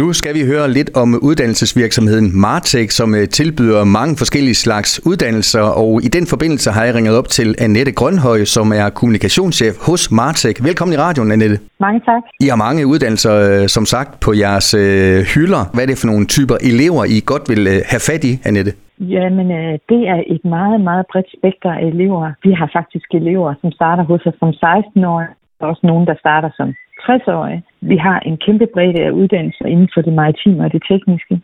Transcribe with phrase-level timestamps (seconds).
[0.00, 5.64] Nu skal vi høre lidt om uddannelsesvirksomheden Martech, som øh, tilbyder mange forskellige slags uddannelser,
[5.82, 10.02] og i den forbindelse har jeg ringet op til Annette Grønhøj, som er kommunikationschef hos
[10.20, 10.56] Martech.
[10.68, 11.56] Velkommen i radioen, Annette.
[11.86, 12.22] Mange tak.
[12.44, 15.62] I har mange uddannelser, øh, som sagt, på jeres øh, hylder.
[15.74, 18.72] Hvad er det for nogle typer elever, I godt vil have fat i, Annette?
[19.14, 19.48] Jamen,
[19.90, 22.32] det er et meget, meget bredt spekter af elever.
[22.46, 26.50] Vi har faktisk elever, som starter hos os som 16-årige, og også nogen, der starter
[26.56, 26.68] som
[27.04, 27.62] 60-årige.
[27.80, 31.40] Vi har en kæmpe bredde af uddannelser inden for det maritime og det tekniske.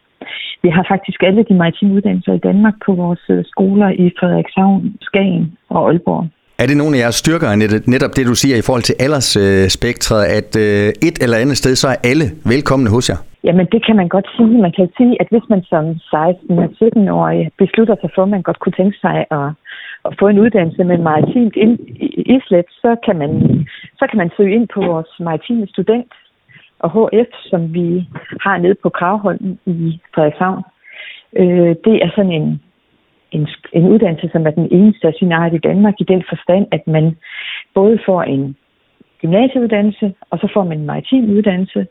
[0.62, 4.96] Vi har faktisk alle de maritime uddannelser i Danmark på vores øh, skoler i Frederikshavn,
[5.00, 6.28] Skagen og Aalborg.
[6.62, 7.48] Er det nogle af jeres styrker,
[7.94, 11.88] netop det du siger i forhold til aldersspektret, at øh, et eller andet sted, så
[11.88, 13.20] er alle velkomne hos jer?
[13.44, 14.54] Jamen det kan man godt sige.
[14.66, 18.42] Man kan sige, at hvis man som 16- og 17-årig beslutter sig for, at man
[18.42, 19.46] godt kunne tænke sig at
[20.04, 21.56] at få en uddannelse med maritimt
[22.36, 23.30] islet, så kan man,
[23.98, 26.12] så kan man søge ind på vores maritime student
[26.78, 28.08] og HF, som vi
[28.40, 30.62] har nede på Kravholm i Frederikshavn.
[31.36, 32.62] Øh, det er sådan en,
[33.30, 36.66] en, en uddannelse, som er den eneste af sin art i Danmark, i den forstand,
[36.72, 37.16] at man
[37.74, 38.56] både får en
[39.20, 41.86] gymnasieuddannelse, og så får man en maritim uddannelse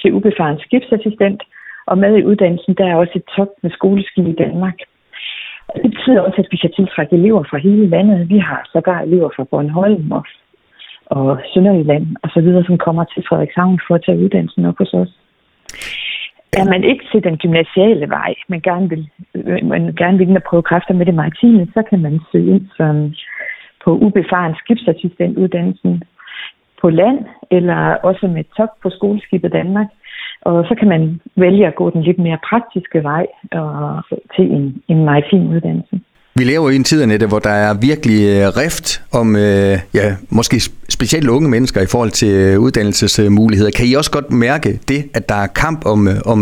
[0.00, 1.42] til ubefaren skibsassistent,
[1.86, 4.78] og med i uddannelsen, der er også et top med skoleskib i Danmark.
[5.72, 8.28] Det betyder også, at vi kan tiltrække elever fra hele landet.
[8.28, 10.24] Vi har sågar elever fra Bornholm og,
[11.06, 14.94] og Sønderjylland og så videre, som kommer til Frederikshavn for at tage uddannelsen op hos
[14.94, 15.12] os.
[16.60, 20.36] Er man ikke til den gymnasiale vej, men gerne vil, øh, man gerne vil ind
[20.36, 23.14] og prøve kræfter med det maritime, så kan man søge ind som
[23.84, 26.02] på ubefaren skibsassistentuddannelsen
[26.80, 27.18] på land,
[27.50, 29.86] eller også med top på skoleskibet Danmark.
[30.44, 34.02] Og så kan man vælge at gå den lidt mere praktiske vej og,
[34.36, 36.00] til en, en maritim uddannelse.
[36.38, 38.88] Vi lever i en tid, Annette, hvor der er virkelig øh, rift
[39.20, 40.06] om øh, ja,
[40.38, 40.56] måske
[40.96, 43.70] specielt unge mennesker i forhold til øh, uddannelsesmuligheder.
[43.78, 46.00] Kan I også godt mærke det, at der er kamp om,
[46.32, 46.40] om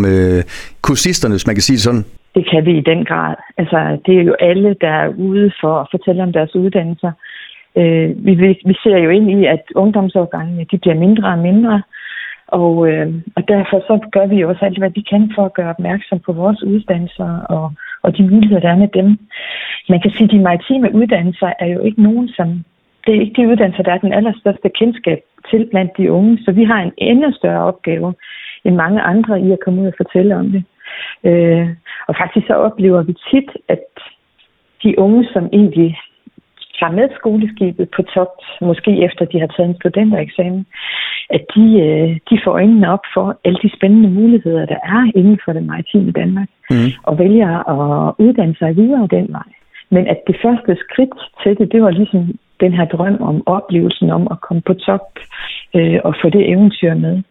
[0.87, 2.05] kursisterne, hvis man kan sige det sådan?
[2.37, 3.35] Det kan vi i den grad.
[3.61, 7.13] Altså, det er jo alle, der er ude for at fortælle om deres uddannelser.
[8.27, 8.33] vi,
[8.71, 11.83] vi ser jo ind i, at ungdomsårgangene de bliver mindre og mindre,
[12.61, 15.71] og, øh, og derfor så gør vi også alt, hvad vi kan for at gøre
[15.77, 19.09] opmærksom på vores uddannelser og, og de muligheder, der er med dem.
[19.89, 22.65] Man kan sige, at de maritime uddannelser er jo ikke nogen, som...
[23.07, 25.21] Det er ikke de uddannelser, der er den allerstørste kendskab
[25.51, 28.15] til blandt de unge, så vi har en endnu større opgave
[28.65, 30.65] end mange andre i at komme ud og fortælle om det.
[31.25, 31.69] Øh,
[32.09, 33.85] og faktisk så oplever vi tit, at
[34.83, 35.99] de unge, som egentlig
[36.79, 40.67] tager med skoleskibet på top, måske efter de har taget en studentereksamen,
[41.37, 45.39] at de, øh, de får øjnene op for alle de spændende muligheder, der er inden
[45.45, 46.91] for det maritime Danmark, mm.
[47.03, 49.51] og vælger at uddanne sig videre den vej.
[49.91, 52.23] Men at det første skridt til det, det var ligesom
[52.61, 55.07] den her drøm om oplevelsen om at komme på top
[55.77, 57.23] øh, og få det eventyr med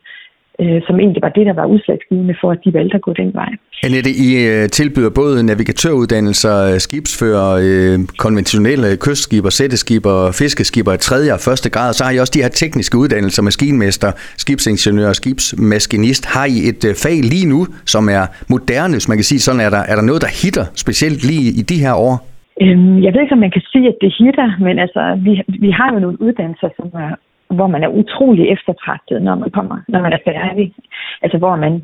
[0.62, 3.34] øh, som egentlig var det, der var udslagsgivende for, at de valgte at gå den
[3.34, 3.52] vej.
[3.84, 11.34] Annette, I øh, tilbyder både navigatøruddannelser, øh, skibsfører, øh, konventionelle kystskiber, sætteskiber, fiskeskiber i tredje
[11.34, 14.12] og første grad, så har I også de her tekniske uddannelser, maskinmester,
[14.44, 16.24] skibsingeniør og skibsmaskinist.
[16.36, 17.62] Har I et fag lige nu,
[17.94, 20.66] som er moderne, hvis man kan sige sådan, er der, er der noget, der hitter
[20.84, 22.16] specielt lige i de her år?
[22.64, 25.32] Øhm, jeg ved ikke, om man kan sige, at det hitter, men altså, vi,
[25.66, 27.12] vi har jo nogle uddannelser, som er
[27.58, 30.74] hvor man er utrolig eftertragtet, når man kommer, når man er færdig.
[31.22, 31.82] Altså hvor man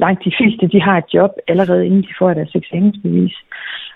[0.00, 3.36] langt de fleste, de har et job allerede inden de får deres eksamensbevis.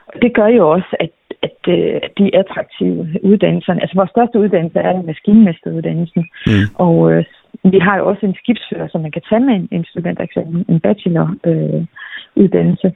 [0.07, 1.11] Og det gør jo også, at,
[1.43, 6.53] at, at øh, de attraktive uddannelser, altså vores største uddannelse er maskinmesteruddannelsen, mm.
[6.75, 7.25] og øh,
[7.65, 10.81] vi har jo også en skibsfører, som man kan tage med en, en studentereksamen, en
[10.81, 12.87] bacheloruddannelse.
[12.87, 12.93] Øh,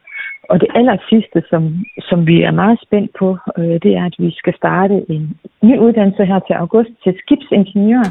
[0.48, 1.62] og det aller sidste, som,
[2.08, 5.78] som vi er meget spændt på, øh, det er, at vi skal starte en ny
[5.78, 8.04] uddannelse her til august til skibsingeniør,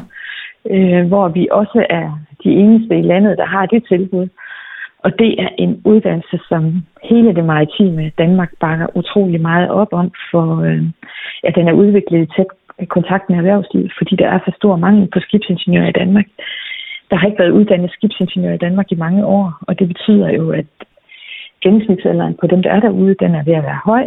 [0.70, 2.08] øh, hvor vi også er
[2.44, 4.28] de eneste i landet, der har det tilbud.
[5.04, 6.62] Og det er en uddannelse, som
[7.02, 10.82] hele det maritime Danmark bakker utrolig meget op om, for øh,
[11.44, 12.46] ja, den er udviklet i tæt
[12.88, 16.26] kontakt med erhvervslivet, fordi der er for stor mangel på skibsingeniører i Danmark.
[17.10, 20.50] Der har ikke været uddannet skibsingeniører i Danmark i mange år, og det betyder jo,
[20.50, 20.66] at
[21.62, 24.04] gennemsnitsalderen på dem, der er derude, den er ved at være høj,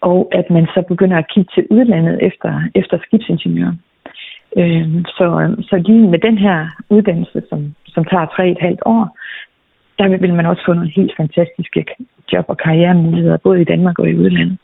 [0.00, 3.74] og at man så begynder at kigge til udlandet efter, efter skibsingeniører.
[4.58, 9.16] Øh, så, så lige med den her uddannelse, som, som tager tre et halvt år,
[9.98, 11.86] der vil man også få nogle helt fantastiske
[12.32, 14.58] job- og karrieremuligheder, både i Danmark og i udlandet.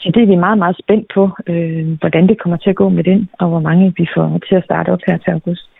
[0.00, 2.88] Så det er vi meget, meget spændt på, øh, hvordan det kommer til at gå
[2.88, 5.70] med den, og hvor mange vi får til at starte op her til august.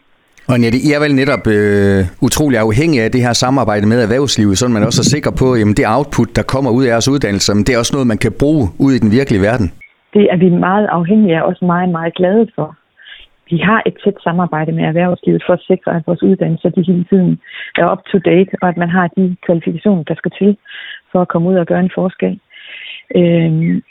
[0.49, 4.59] Og Annette, I er vel netop øh, utrolig afhængig af det her samarbejde med erhvervslivet,
[4.59, 7.53] så man også er sikker på, at det output, der kommer ud af jeres uddannelser,
[7.67, 9.69] det er også noget, man kan bruge ud i den virkelige verden.
[10.17, 12.69] Det er vi meget afhængige af, og også meget, meget glade for.
[13.51, 17.05] vi har et tæt samarbejde med erhvervslivet for at sikre, at vores uddannelser de hele
[17.11, 17.33] tiden
[17.81, 20.57] er up to date, og at man har de kvalifikationer, der skal til
[21.13, 22.35] for at komme ud og gøre en forskel.
[23.19, 23.83] Øhm,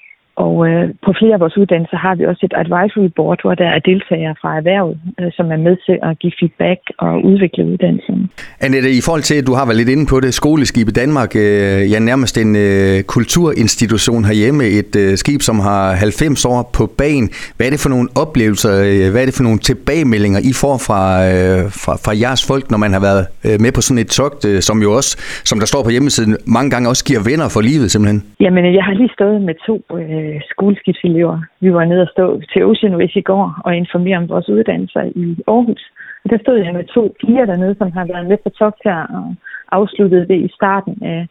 [0.45, 3.69] og øh, på flere af vores uddannelser har vi også et advisory board, hvor der
[3.75, 8.17] er deltagere fra erhvervet, øh, som er med til at give feedback og udvikle uddannelsen.
[8.65, 11.31] Annette, i forhold til, at du har været lidt inde på det, skoleskib i Danmark,
[11.35, 16.83] øh, ja nærmest en øh, kulturinstitution herhjemme, et øh, skib, som har 90 år på
[17.01, 17.29] banen.
[17.55, 20.75] Hvad er det for nogle oplevelser, øh, hvad er det for nogle tilbagemeldinger, I får
[20.87, 24.11] fra, øh, fra, fra jeres folk, når man har været øh, med på sådan et
[24.19, 25.11] togt, øh, som jo også,
[25.49, 28.19] som der står på hjemmesiden, mange gange også giver venner for livet simpelthen?
[28.45, 31.41] Jamen, jeg har lige stået med to øh, øh, skoleskibselever.
[31.59, 35.03] Vi var nede og stå til Ocean Race i går og informere om vores uddannelser
[35.03, 35.83] i Aarhus.
[36.23, 39.01] Og der stod jeg med to piger dernede, som har været med på togt her
[39.17, 39.35] og
[39.71, 41.27] afsluttet det i starten af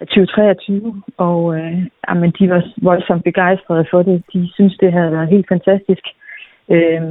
[0.00, 1.78] 2023, og øh,
[2.08, 4.22] jamen, de var voldsomt begejstrede for det.
[4.32, 6.04] De synes, det havde været helt fantastisk.
[6.70, 7.02] Øh,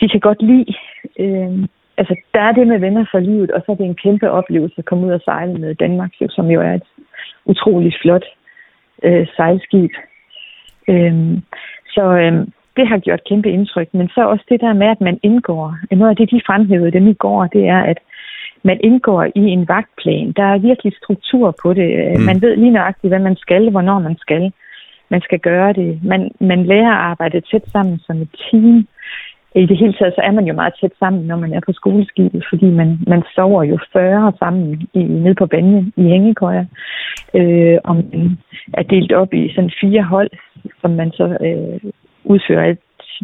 [0.00, 0.74] de kan godt lide,
[1.18, 4.30] øh, altså der er det med venner for livet, og så er det en kæmpe
[4.30, 6.88] oplevelse at komme ud og sejle med Danmark, som jo er et
[7.44, 8.24] utroligt flot
[9.02, 9.90] øh, sejlskib.
[10.90, 11.42] Øhm,
[11.94, 13.88] så øhm, det har gjort kæmpe indtryk.
[13.92, 15.76] Men så også det der med, at man indgår.
[15.90, 17.98] Noget af det, de fremhævede dem i går, det er, at
[18.62, 20.32] man indgår i en vagtplan.
[20.32, 21.90] Der er virkelig struktur på det.
[22.18, 22.24] Mm.
[22.24, 24.52] Man ved lige nøjagtigt, hvad man skal, hvornår man skal.
[25.08, 26.00] Man skal gøre det.
[26.04, 28.86] Man, man lærer at arbejde tæt sammen som et team.
[29.54, 31.72] I det hele taget, så er man jo meget tæt sammen, når man er på
[31.72, 36.64] skoleskibet, fordi man, man sover jo 40 sammen i, nede på banen i hængekøjer.
[37.34, 38.38] Øh, og man
[38.74, 40.30] er delt op i sådan fire hold,
[40.80, 41.90] som man så øh,
[42.24, 42.74] udfører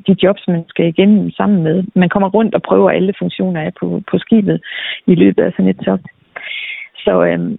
[0.07, 1.85] de jobs, man skal igennem sammen med.
[1.95, 4.61] Man kommer rundt og prøver alle funktioner af på, på skibet
[5.07, 6.01] i løbet af sådan et top.
[6.97, 7.59] Så, øh,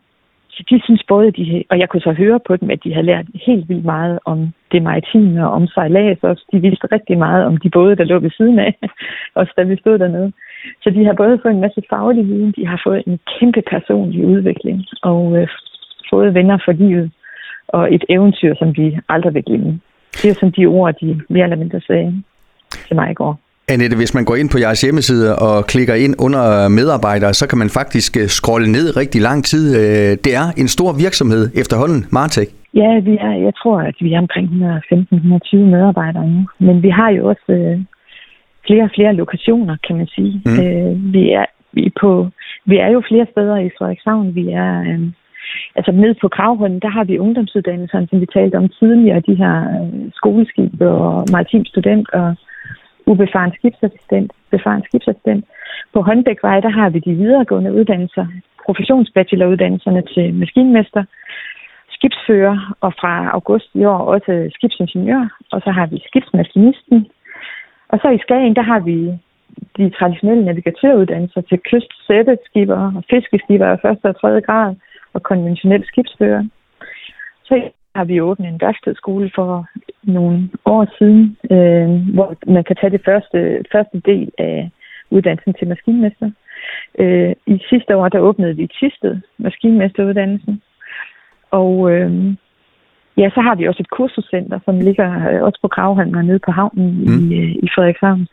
[0.58, 3.06] så de synes både, de, og jeg kunne så høre på dem, at de havde
[3.06, 6.44] lært helt vildt meget om det maritime og om sejlads også.
[6.52, 8.74] De vidste rigtig meget om de både, der lå ved siden af,
[9.40, 10.32] også da vi stod dernede.
[10.84, 14.26] Så de har både fået en masse faglig viden, de har fået en kæmpe personlig
[14.26, 15.48] udvikling og øh,
[16.10, 17.12] fået venner for livet
[17.68, 19.80] og et eventyr, som de aldrig vil glemme.
[20.12, 22.24] Det er som de ord, de mere eller mindre sagde
[22.88, 23.40] til mig i går.
[23.74, 27.58] Annette, hvis man går ind på jeres hjemmeside og klikker ind under medarbejdere, så kan
[27.64, 29.66] man faktisk øh, scrolle ned rigtig lang tid.
[29.82, 32.50] Øh, det er en stor virksomhed efterhånden, Martek.
[32.82, 36.42] Ja, vi er, jeg tror, at vi er omkring 115-120 medarbejdere nu.
[36.60, 37.78] Men vi har jo også øh,
[38.68, 40.42] flere og flere lokationer, kan man sige.
[40.46, 40.60] Mm.
[40.64, 42.12] Øh, vi, er, vi, er på,
[42.66, 44.36] vi er jo flere steder i Frederikshavn.
[44.36, 44.74] Vi er...
[44.90, 45.00] Øh,
[45.76, 49.56] altså ned på Kravhunden, der har vi ungdomsuddannelserne, som vi talte om tidligere, de her
[50.14, 52.36] skoleskib og maritim student og
[53.12, 55.46] ubefaren skibsassistent, befaren skibsassistent.
[55.94, 58.26] På Håndbækvej, der har vi de videregående uddannelser,
[58.66, 61.04] professionsbacheloruddannelserne til maskinmester,
[61.90, 67.08] skibsfører og fra august i år også skibsingeniør, og så har vi skibsmaskinisten.
[67.90, 68.98] Og så i Skagen, der har vi
[69.78, 74.76] de traditionelle navigatøruddannelser til kystsætteskiber og fiskeskibere af første og tredje grad
[75.14, 76.44] og konventionel skibsfører.
[77.44, 79.68] Så har vi åbnet en værkstedskole for
[80.08, 84.70] nogle år siden, øh, hvor man kan tage det første, første del af
[85.10, 86.32] uddannelsen til maskinmester.
[87.00, 90.62] Øh, I sidste år, der åbnede vi Tisted, maskinmesteruddannelsen.
[91.52, 92.12] Og øh,
[93.18, 96.40] ja, så har vi også et kursuscenter, som ligger øh, også på Gravhalm og nede
[96.40, 97.32] på havnen mm.
[97.32, 98.28] i, øh, i Frederikshavn.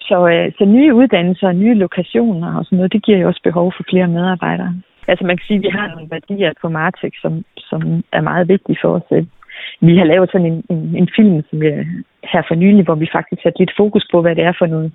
[0.00, 3.72] Så, øh, så nye uddannelser, nye lokationer og sådan noget, det giver jo også behov
[3.76, 4.74] for flere medarbejdere.
[5.08, 8.48] Altså man kan sige, at vi har nogle værdier på Martex, som, som er meget
[8.48, 9.26] vigtige for os.
[9.80, 11.86] Vi har lavet sådan en, en, en film som jeg,
[12.32, 14.92] her for nylig, hvor vi faktisk har lidt fokus på, hvad det er for noget,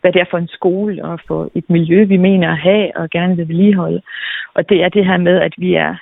[0.00, 3.10] hvad det er for en skole og for et miljø, vi mener at have og
[3.10, 4.00] gerne vil vedligeholde.
[4.54, 5.94] Og det er det her med, at vi er,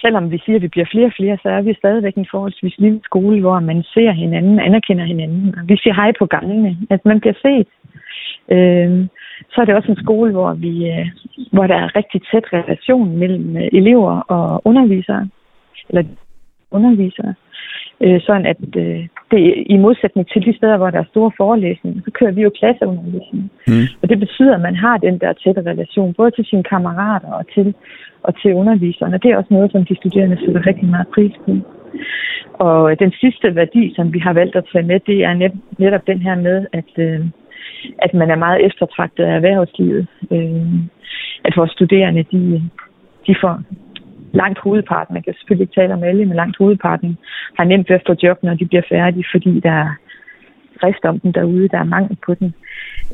[0.00, 2.78] selvom vi siger, at vi bliver flere og flere, så er vi stadigvæk en forholdsvis
[2.78, 5.54] lille skole, hvor man ser hinanden, anerkender hinanden.
[5.68, 7.68] Vi siger hej på gangene, at man bliver set.
[8.54, 9.06] Øh,
[9.52, 11.06] så er det også en skole, hvor, vi, øh,
[11.52, 15.28] hvor der er rigtig tæt relation mellem øh, elever og undervisere,
[15.88, 16.04] eller
[16.76, 17.34] undervisere.
[18.04, 18.56] Øh, sådan at
[19.30, 22.50] det i modsætning til de steder, hvor der er store forelæsninger, så kører vi jo
[22.58, 23.50] klasseundervisning.
[23.66, 23.86] Mm.
[24.02, 27.44] Og det betyder, at man har den der tætte relation, både til sine kammerater og
[27.54, 27.74] til,
[28.22, 29.18] og til underviserne.
[29.22, 31.52] Det er også noget, som de studerende sætter rigtig meget pris på.
[32.52, 36.18] Og den sidste værdi, som vi har valgt at tage med, det er netop den
[36.18, 36.90] her med, at,
[37.98, 40.06] at man er meget eftertragtet af erhvervslivet.
[40.30, 40.74] Øh,
[41.44, 42.70] at vores studerende, de,
[43.26, 43.62] de får
[44.34, 47.18] langt hovedparten, man kan selvfølgelig ikke tale om alle, men langt hovedparten
[47.58, 49.90] har nemt ved at få job, når de bliver færdige, fordi der er
[50.82, 52.54] rest om dem derude, der er mangel på den.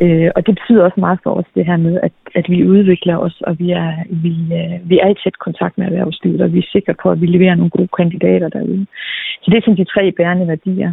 [0.00, 3.16] Øh, og det betyder også meget for os, det her med, at, at vi udvikler
[3.16, 3.92] os, og vi er,
[4.24, 7.20] vi, øh, vi er i tæt kontakt med erhvervslivet, og vi er sikre på, at
[7.20, 8.86] vi leverer nogle gode kandidater derude.
[9.42, 10.92] Så det er sådan de tre bærende værdier.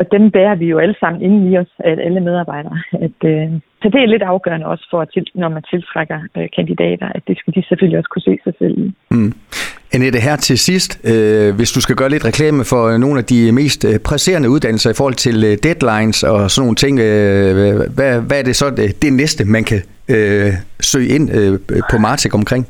[0.00, 2.78] Og dem bærer vi jo alle sammen inden i os, at alle medarbejdere.
[2.92, 3.50] At, øh,
[3.82, 7.22] så det er lidt afgørende også for, at til, når man tiltrækker øh, kandidater, at
[7.28, 8.94] det skal de selvfølgelig også kunne se sig selv i.
[9.10, 9.32] Mm.
[9.96, 13.26] Annette, her til sidst, øh, hvis du skal gøre lidt reklame for øh, nogle af
[13.32, 15.36] de øh, mest øh, presserende uddannelser i forhold til
[15.66, 17.52] deadlines og sådan nogle ting, øh,
[17.96, 19.80] hvad, hvad er det så det, det næste, man kan
[20.14, 20.50] øh,
[20.90, 21.52] søge ind øh,
[21.90, 22.62] på Martek omkring?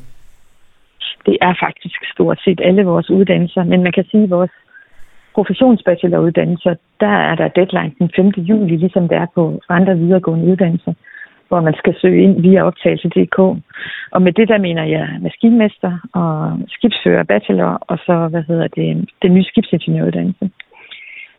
[1.26, 4.54] Det er faktisk stort set alle vores uddannelser, men man kan sige, at vores
[5.35, 8.28] professionsbacheloruddannelser, der er der deadline den 5.
[8.50, 10.92] juli, ligesom det er på andre videregående uddannelser
[11.49, 13.38] hvor man skal søge ind via optagelse.dk.
[14.15, 19.09] Og med det der mener jeg maskinmester og skibsfører bachelor, og så, hvad hedder det,
[19.23, 20.50] den nye skibsingeniøruddannelse.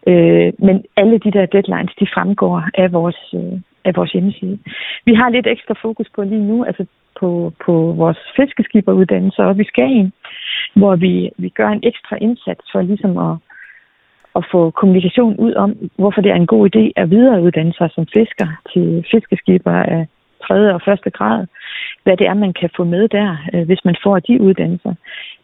[0.07, 4.59] Øh, men alle de der deadlines, de fremgår af vores, øh, af vores hjemmeside.
[5.05, 6.85] Vi har lidt ekstra fokus på lige nu, altså
[7.19, 10.13] på, på vores fiskeskiberuddannelse og vi skal Skagen,
[10.75, 13.37] hvor vi, vi gør en ekstra indsats for ligesom at
[14.37, 18.05] at få kommunikation ud om, hvorfor det er en god idé at videreuddanne sig som
[18.13, 20.07] fisker til fiskeskiber af
[20.47, 21.45] tredje og første grad.
[22.03, 24.93] Hvad det er, man kan få med der, øh, hvis man får de uddannelser.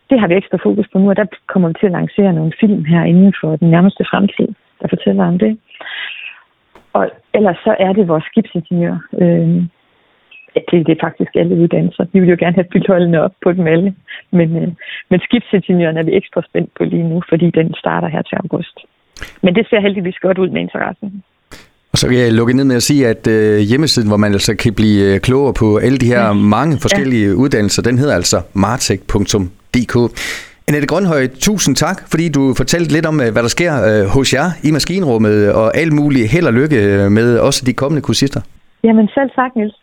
[0.09, 2.53] Det har vi ekstra fokus på nu, og der kommer vi til at lancere nogle
[2.59, 4.47] film her inden for den nærmeste fremtid,
[4.81, 5.57] der fortæller om det.
[6.93, 8.97] Og ellers så er det vores skibsingeniør.
[9.21, 9.63] Øh,
[10.55, 12.05] det, det er faktisk alle uddannelser.
[12.13, 13.95] Vi vil jo gerne have fyldt holdene op på dem alle.
[14.31, 14.67] Men, øh,
[15.09, 18.77] men skibsingeniøren er vi ekstra spændt på lige nu, fordi den starter her til august.
[19.43, 21.23] Men det ser heldigvis godt ud med interessen.
[21.93, 24.55] Og så vil jeg lukke ned med at sige, at øh, hjemmesiden, hvor man altså
[24.55, 26.33] kan blive øh, klogere på alle de her ja.
[26.33, 27.33] mange forskellige ja.
[27.33, 29.95] uddannelser, den hedder altså martech.dk.
[30.67, 34.33] Annette Grønhøj, tusind tak, fordi du fortalte lidt om, øh, hvad der sker øh, hos
[34.33, 38.41] jer i maskinrummet, og alt muligt held og lykke med også de kommende kursister.
[38.83, 39.82] Jamen selv tak, Niels.